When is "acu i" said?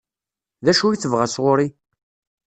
0.71-0.97